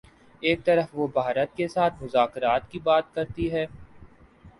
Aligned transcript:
ایک 0.41 0.63
طرف 0.65 0.87
وہ 0.93 1.07
بھارت 1.07 1.55
کے 1.57 1.67
ساتھ 1.67 2.01
مذاکرات 2.03 2.71
کی 2.71 2.79
بات 2.79 3.13
کرتی 3.13 3.51
ہے۔ 3.51 3.65